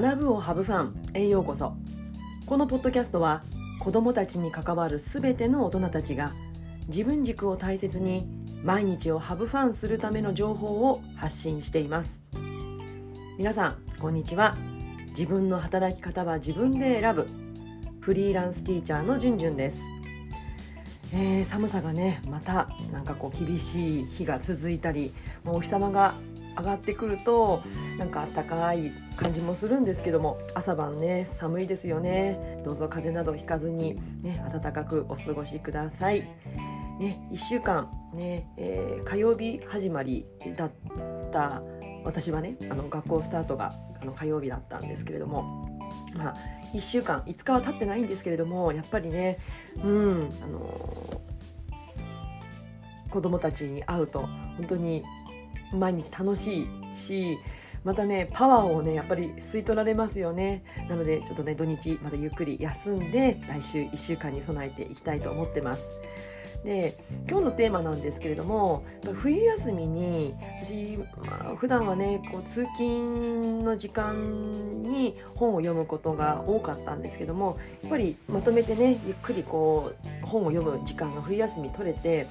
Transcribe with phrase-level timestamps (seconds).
[0.00, 1.74] 学ぶをハブファンへようこそ。
[2.46, 3.44] このポッドキャストは
[3.78, 6.32] 子どもたちに関わるすべての大人たちが
[6.88, 8.26] 自分軸を大切に
[8.64, 12.22] 毎日をハブファンするための情報を発信しています。
[13.36, 14.56] 皆さんこんにちは。
[15.08, 17.28] 自分の働き方は自分で選ぶ。
[18.00, 19.82] フリーランスティーチャーのじゅんじゅんです。
[21.12, 25.12] えー、寒さがねまたなんかこう厳しい日が続いたり
[25.44, 26.14] もうお日様が
[26.56, 27.62] 上がってくると
[27.98, 36.28] なんかあったかい感じもするんですけども朝晩ね寒いですよねどうぞ風邪などひかずに、ね、暖かくお過ごしください。
[37.00, 40.26] ね、1週間ね、えー、火曜日始まり
[40.56, 40.70] だっ
[41.32, 41.62] た
[42.04, 45.72] 私はねあの学校スタートがあの火曜日だったんですけれども
[46.14, 46.34] まあ、
[46.74, 49.38] 1週間5日は経ってないんですけれどもやっぱりね、
[49.82, 54.20] うんあのー、子供たちに会うと
[54.56, 55.02] 本当に
[55.72, 57.38] 毎日楽しいし
[57.84, 60.62] またねパワーをねやっぱり吸い取られますよね。
[60.88, 65.90] なのでちょっとね土日またゆっくり休んで来週1週間に備えていきたいと思ってます。
[66.64, 66.96] で
[67.28, 68.84] 今日のテーマなんですけれども
[69.14, 82.28] 冬休みに私、まあ、普段はねこう通勤の時間に本を読むことが多かったんですけどもやっぱりまとめてねゆっくりこう本を読む時間が冬休み取れて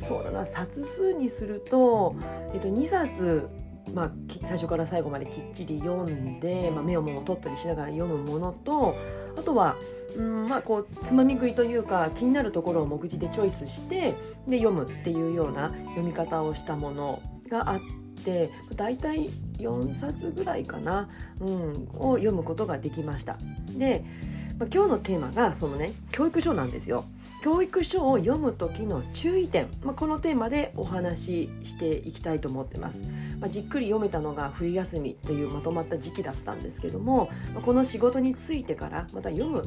[0.00, 2.14] そうだな冊数にすると、
[2.52, 3.48] えっと、2冊
[3.92, 4.10] まあ、
[4.46, 8.96] 最初から最後まできっちり読んで、まあ、目をも取ったりしながら読むものと
[9.36, 9.76] あとは
[10.16, 14.14] うんまあ、こうつまみ食いというか気になるところを目次でチョイスして
[14.46, 17.80] で読むっていうような読み方をしたものがあっ
[18.24, 19.28] て大体
[19.58, 21.08] 4冊ぐらいかな、
[21.40, 23.38] うん、を読むことができました。
[23.76, 24.04] で、
[24.58, 27.04] まあ、今日のテーマがそのね教育書なんですよ。
[27.44, 33.02] 教育書を読む時の注意点、まあ、このテーマでお話ししていきたいと思ってます、
[33.38, 39.62] まあ、じっくり読めたのが冬休みというまとまった時期だったんですけども、ま、この仕事についてからまた読む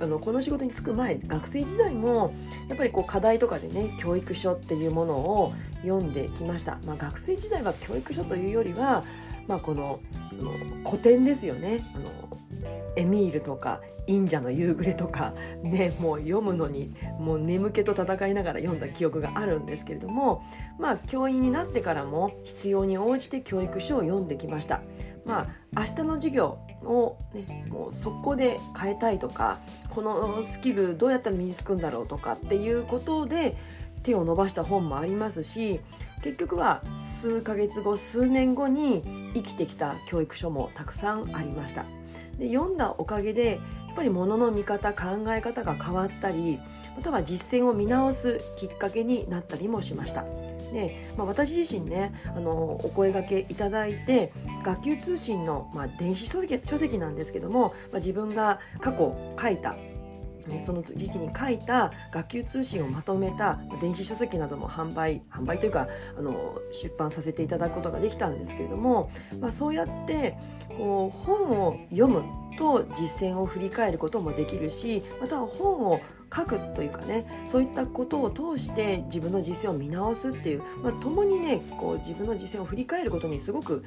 [0.00, 2.32] あのこの仕事に就く前学生時代も
[2.70, 5.52] やっぱりこう課題とかでね教育書っていうものを
[5.82, 9.04] 読んできました、まあ、学生時代は教育書というよりは、
[9.46, 10.00] まあ、この
[10.32, 10.52] あの
[10.88, 11.84] 古典ですよね。
[11.94, 12.39] あの
[12.96, 13.80] エミールとか
[14.10, 20.42] 忍者の夕暮れとかねもう読むのにもう眠気と戦いながら読んだ記憶があるんですけれども
[20.78, 24.82] まあ教員になってからも必要に応じて教育書を読んできました。
[25.26, 33.54] まあ、明日の授業を、ね、もう速攻で変えたいとかこのスキルどうやったら身につくんだろうとかっていうことで
[34.02, 35.80] 手を伸ばした本もありますし
[36.22, 41.84] 結局は数ヶ月後数年後に生きてきた教育書もたくさんありました。
[42.40, 46.58] で読んだおかげでやっぱりものの見方考え方が変わったり
[46.96, 50.24] または実践を見直すきっかけになったりもしました。
[50.72, 52.52] でまあ、私自身ねあの
[52.84, 54.32] お声がけいただいて
[54.64, 59.74] 学級通信の、まあ、電子書籍書籍なんですけども、まあ、自分が過去書いた
[60.64, 70.36] その時期に書いた学級通信をまとめた電子書籍なども販売販売というかあの出版させていただくことができたんですけれども、まあ、そうやって
[70.76, 72.22] こう本を読む
[72.58, 76.00] と実践を振り返ることもできるしまたは本を
[76.34, 83.84] 書くというかねそういったことを通して自分の実践を見直すっていう、まあ、共にねこう自分の実践を振り返ることにすごく、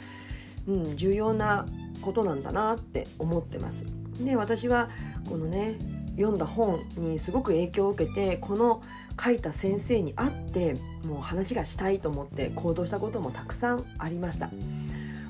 [0.68, 1.66] うん、重要な
[2.02, 3.86] ことなんだなって思ってます。
[4.20, 4.90] で私は
[5.28, 5.78] このね
[6.16, 8.82] 読んだ本にすごく影響を受けてこの
[9.24, 10.76] 書いた先生に会って
[11.06, 14.50] もう話がしたいと思って行動したこともたくさんありました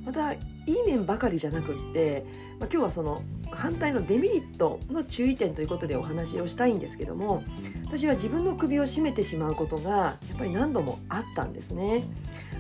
[0.06, 2.26] またいい面ばかりじゃなくって、
[2.60, 3.22] まあ、今日はその
[3.52, 7.44] 反対のデメリットの注意点ということでお話をしたいんですけども
[7.86, 12.04] 私は自分の首を絞めてしまうことがやっぱり何度もあったんですね。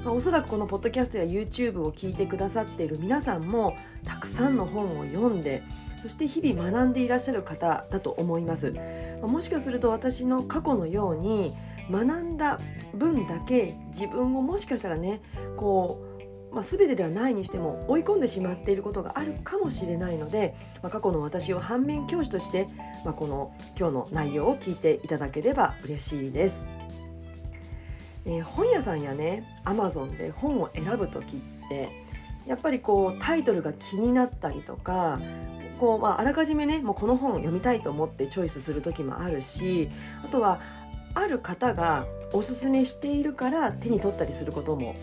[0.03, 5.63] まあ、おそらくこのポッドキャストや YouTube を聞いてくださっている皆さんもたくさんの本を読んで
[6.03, 8.73] そして日々学んでいらっしゃる方だと思います、
[9.21, 11.55] もしかすると私の過去のように
[11.89, 12.59] 学んだ
[12.93, 15.21] 分だけ自分をもしかしたらね
[15.55, 16.03] こ
[16.51, 22.67] う、まあ、全てではないにしても追い込んでしまっていることがあるかもしれないので、まあ、過去の私を反面教師として、
[23.05, 26.67] まあ、この今日の内容を聞いていただければ嬉しいです。
[28.25, 32.03] えー、本屋さんやねアマゾンで本を選ぶ時って
[32.45, 35.19] やっぱりこうタイトルが気になったりとか
[35.79, 39.89] こう、まあ、あらかじめねもうこの本を読みたいと思ってチョイスする時もあるし
[40.23, 40.59] あとは
[41.13, 44.95] ある方がおすすめしているから手に取ったりすることも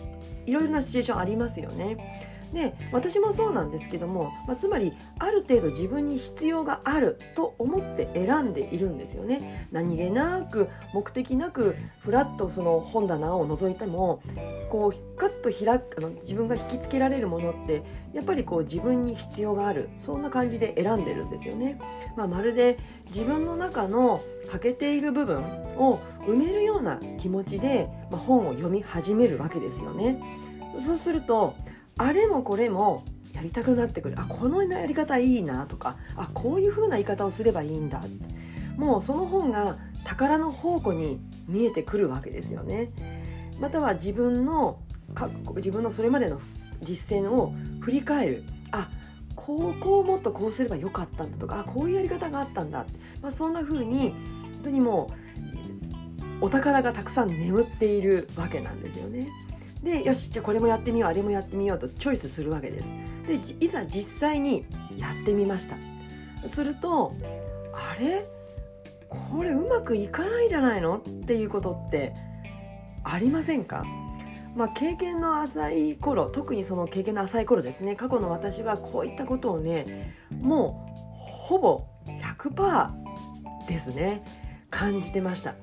[0.45, 2.30] いろいろなシチュエーションありますよね。
[2.51, 9.67] で私もそうなんですけども、まあ、つまりある程度自分に必要があると思って選んでいるんですよね。
[9.71, 14.21] 何気なく目的なくふらっとその本棚を覗いても
[14.69, 17.83] こうガッと開くあの自分が引きつけられるものって
[18.13, 21.79] やっぱりこう自分に必要があるそんな感じで選んでるんですよね、
[22.17, 22.77] まあ、まるで
[23.07, 24.21] 自分の中の
[24.51, 25.41] 欠けている部分
[25.77, 30.21] を埋めるような気持ちで、まあ、本を読み始めるわけですよね。
[30.85, 31.53] そうすると
[32.01, 34.15] あれもこれもやりたくなってくる。
[34.19, 38.01] あこのやり方いいなとかあこういう風な言い方をすればいいんだ。
[38.75, 42.91] もうその本が宝の宝庫に見えてくるわけですよね。
[43.59, 44.79] または自分の
[45.55, 46.41] 自分のそれまでの
[46.81, 48.43] 実践を振り返る。
[48.71, 48.89] あ
[49.35, 52.85] こうこうもっとこうすればよかったんだとかあこういうやり方があったんだ、
[53.21, 55.09] まあ、そんな風に本当にも
[56.41, 59.29] うお宝がたくさん眠っているわけなんですよね。
[59.83, 62.93] でよしじゃあこれもやってみようあれもやってみようとチョイスするわけです。
[63.27, 64.65] でいざ実際に
[64.97, 65.75] やってみました。
[66.47, 67.13] すると
[67.73, 68.27] あれ？
[69.09, 72.13] これうまくいかないじゃないのっていうことって
[73.03, 73.85] ありませんか？
[74.55, 77.95] まあ、経験の浅い頃特にその経験の浅い頃ですね。
[77.95, 82.89] 過去の私はこういったことをねもうほぼ100%
[83.67, 84.23] ですね。
[84.69, 85.55] 感じてました、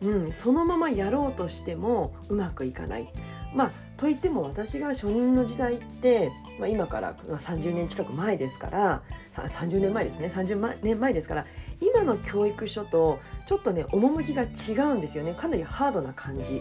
[0.00, 3.12] うん、そのままやろうとしてもうまくいかない。
[3.54, 9.02] まあといっても私が初任の時代って、まあ、今から30年近く前ですから
[9.34, 11.46] 30年前ですね30年前ですから
[11.80, 16.60] 今の教育書とちょっとね趣が違うんですよねかなりハードな感じ。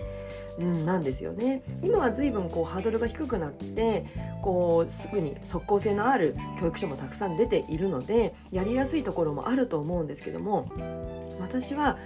[0.60, 4.06] うん、なんですよね今は随分こうハードルが低くなって
[4.44, 10.72] こうすぐに即効性のある教育書もたくさん出ているのでやりやすいところもあると思うんですけども
[11.40, 11.98] 私は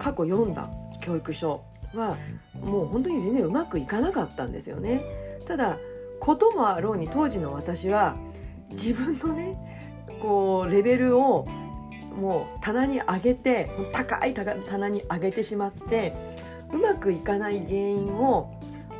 [0.00, 0.68] 過去読んだ
[1.00, 1.62] 教育書
[1.94, 2.16] は
[2.62, 5.02] もう本当に全然うまくいかなかったんですよね。
[5.46, 5.78] ただ
[6.20, 8.16] こともあろうに当時の私は
[8.70, 9.58] 自分のね
[10.20, 11.46] こうレベルを
[12.16, 16.14] もう棚に上げて高い棚に上げてしまって
[16.72, 18.54] うまくいかない原因を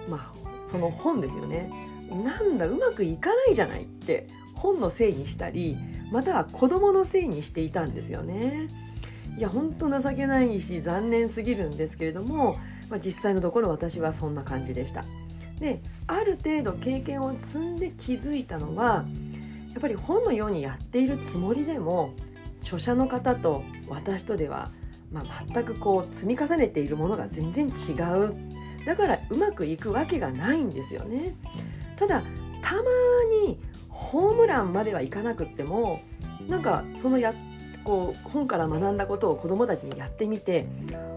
[0.09, 1.71] まあその本ですよね
[2.11, 5.77] なんだうまくいかないじゃないって本のせいにしたり
[6.11, 8.69] または子供のせいにしていたんですよね。
[9.39, 12.59] いや本当情けないし残念すぎるんですけれども
[12.93, 15.03] まあ、実際のところ私はそんな感じでした。
[15.59, 19.07] である程度経験を積んで気づいたのは
[19.73, 22.13] やっぱり本のようにやっているつもりでも
[22.61, 24.71] 著者の方と私とでは、
[25.11, 28.35] まあ、全くこう積み重ねているものが全然違う
[28.85, 31.35] だからうまくいくわけがないんですよね。
[31.97, 32.23] ただ
[32.61, 32.83] たま
[33.47, 36.01] にホームランまではいかなくっても
[36.47, 37.35] なんかそのやっ
[37.85, 40.67] こう本から学んだことを子どもたちにやってみて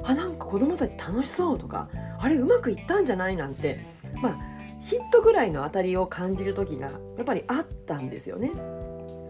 [0.03, 1.89] あなんか子どもたち楽しそうとか
[2.19, 3.79] あれうまくいったんじゃないなんて
[4.21, 8.51] まあヒットぐらいの当たりを感じる時がやっぱりあったんですよね。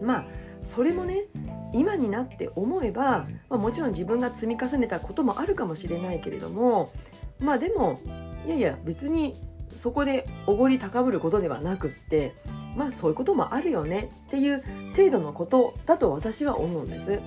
[0.02, 0.26] まあ
[0.62, 1.24] それもね
[1.72, 6.92] 今になって思えば、まあ、もちろん自分が積み重ねたこともあるかもしれないけれども
[7.38, 8.00] まあでも
[8.46, 9.36] いやいや別に
[9.76, 12.34] そこでおごり高ぶることではなくって
[12.76, 14.62] まあそういうこともあるよねっていう
[14.94, 17.20] 程度のことだと私は思うんです。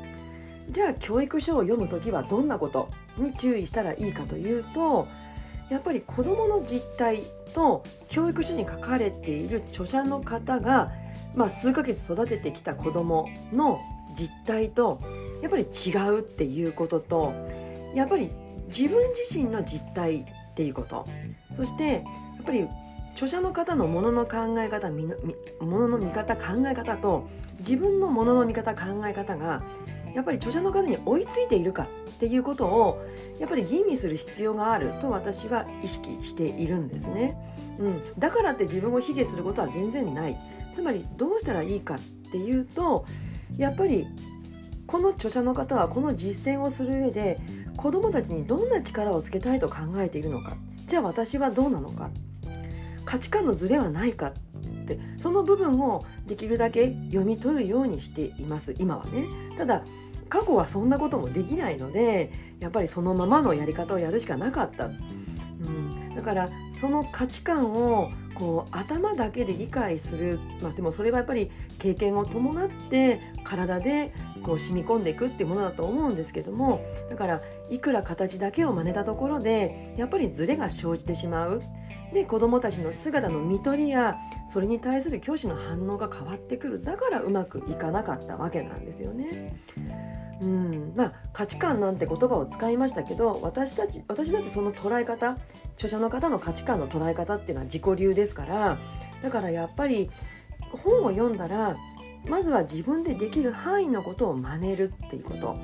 [0.70, 5.08] じゃあ教育書を読む時はどんなことに注意したらいいかというと
[5.70, 7.24] やっぱり子どもの実態
[7.54, 10.92] と教育書に書かれている著者の方が、
[11.36, 13.80] まあ、数ヶ月育ててきた子どもの
[14.16, 15.00] 実態と
[15.42, 17.34] やっぱり違うっていうことと
[17.96, 18.32] やっぱり
[18.68, 21.06] 自分自身の実態っていうこと
[21.56, 22.00] そしてや
[22.42, 22.68] っぱり
[23.14, 27.28] 著者の方のものの考え方ものの見方考え方と
[27.60, 29.62] 自分のものの見方考え方が
[30.16, 33.06] やっぱり著者の方に追いついているかっていうことを
[33.40, 37.38] やっぱり吟味する必要があると私は意識しているんですね、
[37.80, 40.38] うん、だからって自分を卑下することは全然ない。
[40.74, 42.00] つまりどうしたらいいかっ
[42.32, 43.06] ていうと
[43.58, 44.08] やっぱり
[44.88, 47.40] この著者の方はこの実践をする上で
[47.78, 50.58] 子どもたちにどんな力をつけたいと考えているのか。
[50.88, 52.10] じゃあ私はどうなのか。
[53.10, 54.34] 価値観のズレはないかっ
[54.86, 59.26] てその部分をできるだけ読み取るようにしています今はね。
[59.58, 59.84] ただ
[60.30, 66.50] 過去はそんなこともできないのでやっぱりそのままのやり方をやるしかなかった、うん、だから
[66.80, 71.50] その価値観をこう頭だけで理解する、まあ、でもそれはやっぱり
[71.80, 74.14] 経験を伴って体で
[74.44, 81.64] こう染み込んでいくっていうものだと思うんですけどもだからいくら形だけを真似たところでやっぱりズレが生じてしまう。
[82.14, 84.18] で子どもたちの姿の見取りや
[84.52, 89.56] それに対する教師の反応が変わってくるだからうまくいかなかったわけなんですよね。
[90.42, 95.36] うんまあ、価値観なんて言葉を使いましたけど私たち私だってその捉え方
[95.74, 98.78] 著者の方の価値観の捉え方っていうのは自己流ですから
[99.22, 100.10] だからやっぱり
[100.72, 101.76] 本を読んだら
[102.26, 105.58] まずは自分でできる範囲のことを真似るっていうこと。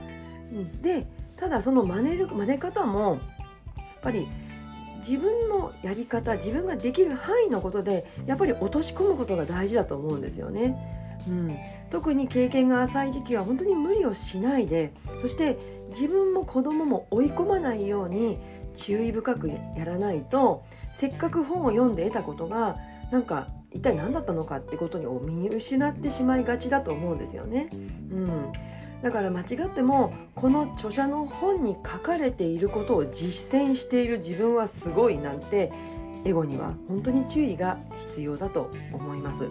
[0.82, 3.20] でただその真似る真似方もやっ
[4.02, 4.28] ぱり
[5.08, 10.76] 自分のやり方自分ができる範囲のことでやっぱり落とし込むことが大事だと思うんですよね。
[11.28, 11.58] うん、
[11.92, 15.58] 特に経験が浅い時期は本当に無理をしないでそして
[15.90, 18.38] 自分も子供も追い込まないように
[18.76, 22.76] 注意深くやらないとせっかく本を読んで得たことが
[23.12, 27.70] なんか一体何だったのかってことに見失ってしまいがちだと思うんですよね。
[27.72, 28.52] うん、
[29.06, 35.72] だから間違ってもこの著者の本に書かれていることを実践している自分はすごいなんて
[36.26, 39.44] エゴには本当に注意が必要だと思います。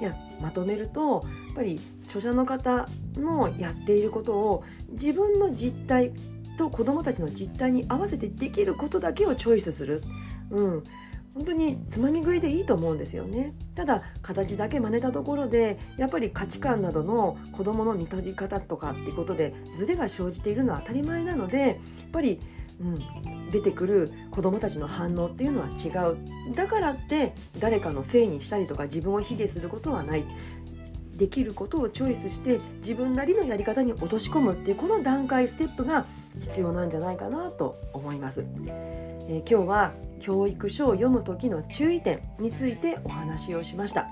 [0.00, 6.12] いやまとめるとやっぱり著者の方のやっていることを自分の実態
[6.56, 10.00] と子どもたちの実態に合わせてできることだけをチョイスする、
[10.48, 10.84] うん、
[11.40, 13.54] 本当につまみ食いでいいと思うんですよね。
[13.74, 21.76] ただ形だけ真似たところでやっぱり価値観などの子どもの見取り方とかっていうことでズレが生じているのは当たり前なのでやっ
[22.12, 22.40] ぱり、
[22.78, 26.54] うん、出てくる子どもたちの反応っていうのは違う。
[26.54, 30.24] だからって誰かのせいにしたりとか自分を卑下することはない。
[31.16, 36.06] できることをチョイスして自分なりのやり方に落とし込むっていうこの段階ステップが
[36.40, 38.44] 必要なんじゃないかなと思います。
[38.66, 44.06] えー、今日は教育書を読む時の注意点についてお話をしました。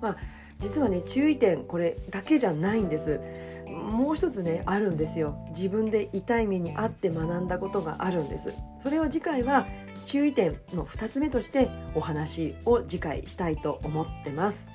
[0.00, 0.16] まあ、
[0.58, 3.20] 実はね注意点これだけじゃないんです。
[3.66, 9.66] もう一つねあるんですよ自分で痛い目にあって学んだことがあるんですそれを次回は
[10.06, 14.68] 注意点の2つ目としてお話を次回したいと思ってます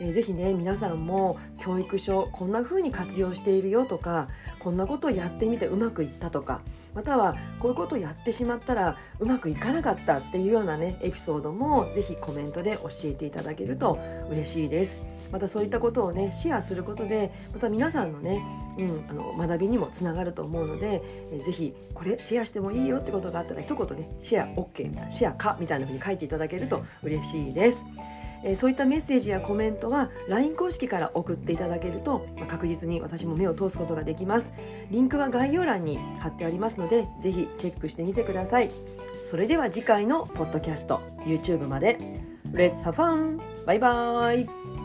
[0.00, 4.28] えー、ぜひね皆さんも教育書こんな風に活用しているよとか
[4.64, 6.62] こんなことをやってみてうまくいったとか
[6.94, 13.98] またはこういうことをやってしまったらうまくいかなかったっていうようなねエピソードもぜひコメントで教えていただけると
[14.30, 15.14] 嬉しいです。
[15.30, 18.40] またそういったことをねシェアすることでまた皆さんのね、
[18.78, 21.02] うん、あの学びにもつながると思うので、
[21.32, 27.84] え、ぜひこれシェアしてもいいよってことがあったら一言ねシェア OK シェアかみたいな風に書いていただけると嬉しいです。
[28.44, 34.52] えそういったメッセージやコメントは LINE 公式から送っていただけると、ま確実に私も目を通すことができます。
[34.90, 38.70] リンクは概要欄に貼ってありますのでぜひチェックしてみてください。
[39.30, 41.98] それでは次回のポッドキャスト YouTube まで。
[42.52, 43.40] Let's have fun!
[43.66, 44.83] バイバーイ!